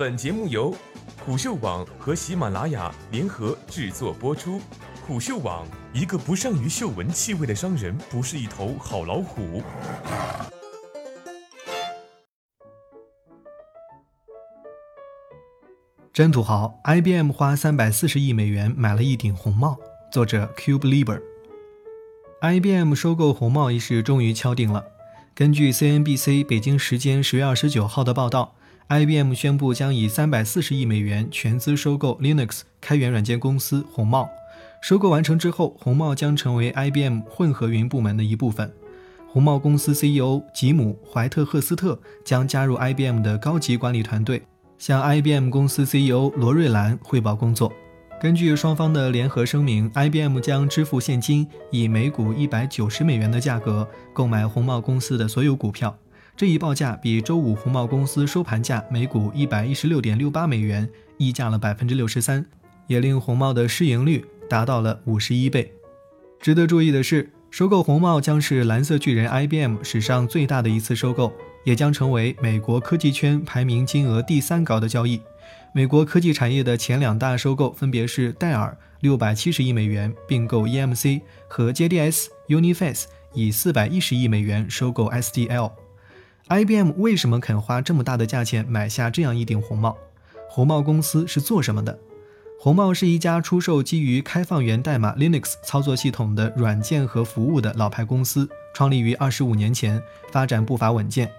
[0.00, 0.74] 本节目由
[1.26, 4.58] 虎嗅网和喜马拉雅联合制作播出。
[5.06, 9.62] 虎嗅网：一个不善于嗅闻气味的商人，不是一头好老虎。
[16.14, 19.76] 真土豪！IBM 花三百四十亿美元买了一顶红帽。
[20.10, 21.20] 作者 Cube Lieber。
[22.40, 24.82] IBM 收购红帽一事终于敲定了。
[25.34, 28.54] 根据 CNBC 北京时间十月二十九号的报道
[28.88, 34.28] ，IBM 宣布将以三百四十亿美元全资收购 Linux 开源软件公司红帽。
[34.80, 38.72] 收购完成之后，红帽将成为 IBM 混合云部门的一部分。
[39.28, 44.42] 红帽公司 CEO 吉姆·怀特赫斯特将加入 IBM 的高级管理团队。
[44.78, 47.70] 向 IBM 公司 CEO 罗瑞兰汇报工作。
[48.18, 55.94] 根据双方的联合声明，IBM 将支付现金，以每股一百九十美元的价格购买红帽公司的所有股票。
[56.40, 62.42] 这一报价比周五红帽公司收盘价每股一百一十六点六八美元溢价了百分之六十三，
[62.86, 65.70] 也令红帽的市盈率达到了五十一倍。
[66.40, 71.30] 值得注意的是，收购红帽将是蓝色巨人 IBM 史上最大的一次收购。
[71.64, 75.20] 也将成为美国科技圈排名金额第三高的交易。
[75.74, 83.04] 美国科技产业的前两大收购分别是戴尔六百七十亿美元并购 EMC 和 JDS Uniface
[83.34, 85.72] 以四百一十亿美元收购 SDL。
[86.50, 89.96] IBM 为什么肯花这么大的价钱买下这样一顶红帽？
[90.48, 91.96] 红帽公司是做什么的？
[92.58, 101.30] 红帽是一家出售基于开放源代码 Linux 操作系统的软件和服务的老牌公司，创立于二十五年前，发展步伐稳健。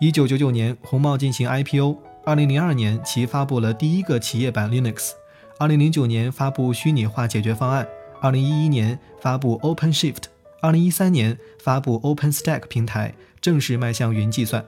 [0.00, 1.98] 一九九九年，红帽进行 IPO。
[2.24, 5.10] 二零零二年，其发布了第一个企业版 Linux。
[5.58, 7.86] 二零零九年，发布虚拟化解决方案。
[8.22, 10.22] 二零一一年，发布 OpenShift。
[10.62, 13.12] 二零一三年，发布 OpenStack 平台，
[13.44, 14.64] 正式迈向云计算。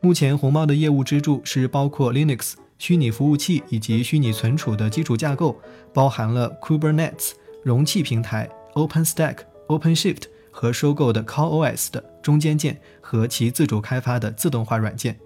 [0.00, 5.60] 目前，红帽的业务支柱是包括 Linux 虚拟服务器以及虚拟存储的基础架构，
[5.92, 7.32] 包含了 Kubernetes
[7.64, 10.22] 容器平台、OpenStack、OpenShift。
[10.52, 15.16] 和收购的 CoreOS 的中间件和其自主开发的自动化软件。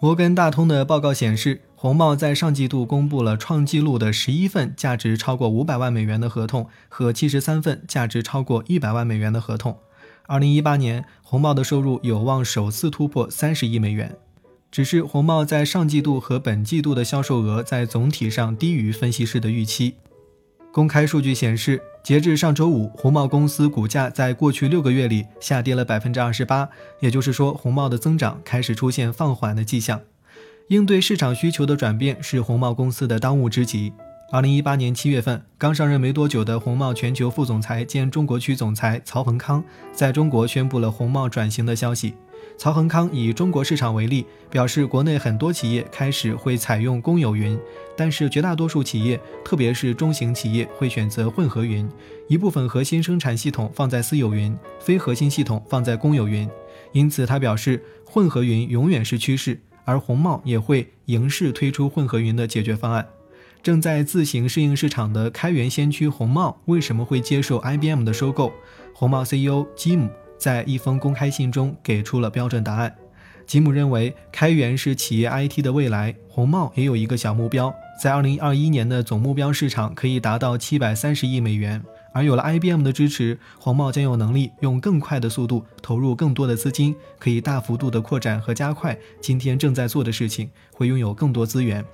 [0.00, 9.78] 摩根大通的报告显示，红帽在上季度公布了创纪录的十一份价值超过五百万美元的合同和七十三份价值超过一百万美元的合同。
[10.30, 14.16] 二零一八年，红帽的收入有望首次突破三十亿美元。
[14.70, 19.96] 只是红帽在上季度和本季度的销售额在总体上低于分析师的预期。
[20.70, 26.68] 公开数据显示，截至上周五，红帽公司股价在过去六个月里下跌了百分之二十八，
[27.00, 30.00] 也就是说，红帽的增长开始出现放缓的迹象。
[30.68, 33.92] 应对市场需求的转变是红帽公司的当务之急。
[34.32, 42.14] 二零一八年七月份，刚上任没多久的红帽全球副总裁兼中国区总裁曹恒康在中国宣布了红帽转型的消息。
[42.56, 47.58] 曹恒康以中国市场为例，表示国内很多企业开始会采用公有云，
[47.96, 51.90] 但是绝大多数企业，特别是中型企业会选择混合云，
[52.28, 56.48] 一部分核心生产系统放在私有云，非核心系统放在公有云。
[56.92, 63.04] 因此，他表示混合云永远是趋势，而红帽也会迎势推出混合云的解决方案。
[63.62, 68.52] 正在自行适应市场的开源先驱红帽为什么会接受 IBM 的收购？
[68.94, 70.08] 红帽 CEO 吉姆。
[70.38, 72.96] 在一封公开信中给出了标准答案。
[73.46, 76.14] 吉姆认为，开源是企业 IT 的未来。
[76.30, 77.70] 红帽也有一个小目标，
[78.02, 81.84] 在2021年的总目标市场可以达到730亿美元。
[82.14, 91.84] 而有了 IBM 的支持，红帽将有能力用更快的速度投入更多的资金，可以大幅度的扩展和加快今天正在做的事情，会拥有更多资源。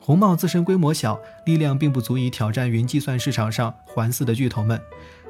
[0.00, 4.80] 红帽自身规模小，力量并不足以挑战云计算市场上环伺的巨头们。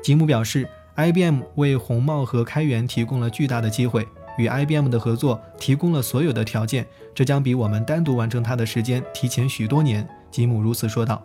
[0.03, 0.67] 吉姆表示。
[0.97, 10.07] IBM 为红帽和开源提供了巨大的机会，与 IBM 的合作提供了所有的条件，这将比我们单独完成它的时间提前许多年。
[10.31, 11.25] 吉姆如此说道。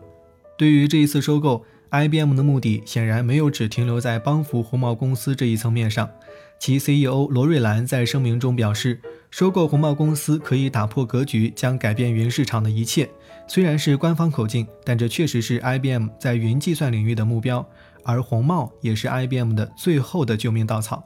[0.57, 6.09] 对于这一次收购，IBM 的目的显然没有只停留在帮扶红帽公司这一层面上。
[6.57, 9.01] 其 CEO 罗瑞兰在声明中表示，
[9.37, 13.09] 收购红帽公司可以打破格局，将改变云市场的一切。
[13.47, 17.67] 虽然是官方口径，但这确实是 IBM 在云计算领域的目标。
[18.05, 21.03] 而红帽也是 IBM 的最后的救命稻草。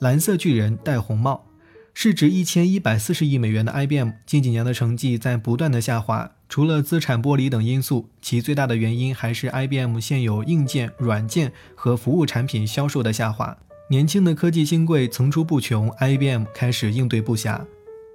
[0.00, 1.46] 蓝色巨人戴红帽，
[1.94, 6.32] 市值一千一百四十亿美元的 IBM 近几年的成绩在不断的下滑。
[6.48, 13.56] 除了资产剥离等因素，其最大的原因还是 IBM 现有硬件、软件和服务产品销售的下滑。
[13.90, 17.60] 年轻的科技新贵层出不穷，IBM 开始应对不暇。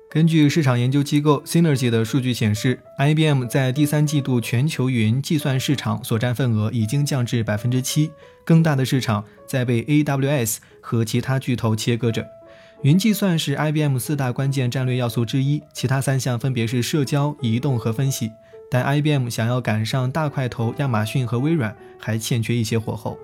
[0.10, 8.10] 根据市场研究机构 Synergy 的数据显示，IBM 在第三季度全球云计算市场所占份额已经降至百分之七，
[8.45, 12.25] 更大的市场在被 AWS 和其他巨头切割着。
[12.83, 18.31] 云计算是 IBM 四大关键战略要素之一，其他三项分别是社交、移动和分析。
[18.72, 23.19] 但 IBM 想要赶上大块头亚马逊和微软，还欠缺一些火候。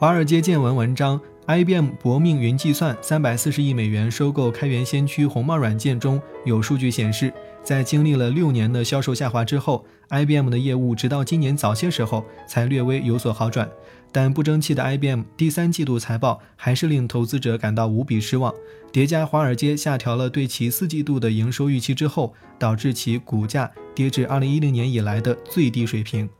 [0.00, 7.34] 华尔街见闻文章：IBM 搏命云计算，三百四十亿美元收购开源先驱红帽软件中有数据显示，
[7.64, 13.68] 在经历了六年的销售下滑之后，IBM 的业务直到今年早些时候才略微有所好转。
[14.12, 18.54] 但不争气的 IBM 第三季度财报还是令投资者感到无比失望。
[18.92, 26.30] 叠加华尔街下调了对其四季度的营收预期之后，导致其股价跌至2010年以来的最低水平。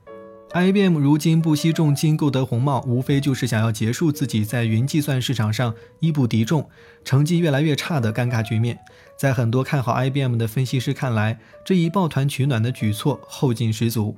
[0.54, 6.68] IBM 如今不惜重金购得红帽，无非就是想要结束自己在云计算市场上一不敌众、
[7.04, 8.78] 成绩越来越差的尴尬局面。
[9.16, 14.16] 在很多看好 IBM 的分析师看来，这一抱团取暖的举措后劲十足。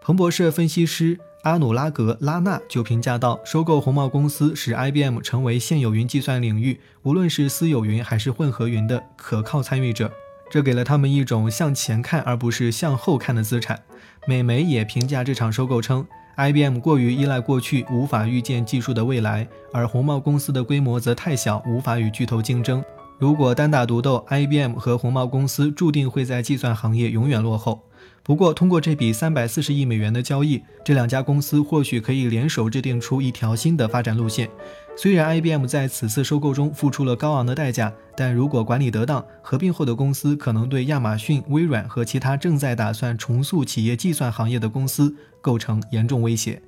[0.00, 1.18] 彭博社分析师。
[1.42, 10.10] 阿努拉格拉纳就评价道：“收购红帽公司使 IBM 成为现有云计算领域，无论是私有云还是混合云的可靠参与者。
[10.50, 13.82] 这给了他们一种向前看而不是向后看的资产。”
[14.28, 16.04] 美媒也评价这场收购称
[16.36, 22.84] ：“IBM 过于依赖过去，无法预见技术的未来，而红帽公司的规模则太小，无法与巨头竞争。
[23.18, 27.80] 如果单打独斗，IBM 和红帽公司注定会在计算行业永远落后。”
[28.22, 34.50] 不过，通过这笔三百四十亿美元的交易，这两家公司或许可以联手制定出一条新的发展路线。
[34.96, 46.60] 虽然 IBM 在此次收购中付出了高昂的代价，但如果管理得当，合并后的公司可能对亚马逊、微软和其他正在打算重塑企业计算行业的公司构成严重威胁。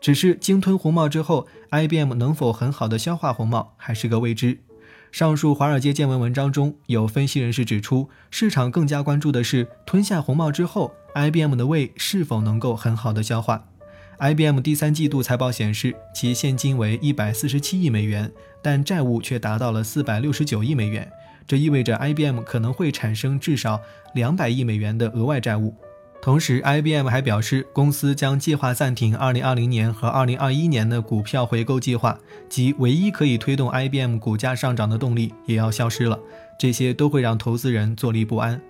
[0.00, 4.58] 只是鲸吞红帽之后，IBM 能否很好的消化红帽，还是个未知。
[5.12, 13.66] 上述华尔街见闻文章中有分析人士指出，市场更加关注的是吞下红帽之后，IBM 的胃是否能够很好的消化。
[14.20, 18.30] IBM 第三季度财报显示，其现金为一百四十七亿美元，
[18.62, 21.10] 但债务却达到了四百六十九亿美元，
[21.44, 23.80] 这意味着 IBM 可能会产生至少
[24.14, 25.74] 两百亿美元的额外债务。
[26.22, 36.18] 同时，IBM 还表示，公司将计划暂停2020年和2021年的股票回购计划，即唯一可以推动 IBM 股价上涨的动力也要消失了。
[36.58, 38.60] 这些都会让投资人坐立不安。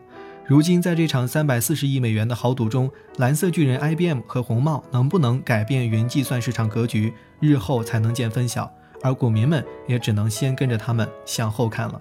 [0.47, 8.73] 如今，在这场340亿美元的豪赌中，蓝色巨人 IBM 和红帽能不能改变云计算市场格局，日后才能见分晓。
[9.03, 12.01] 而股民们也只能先跟着他们向后看了。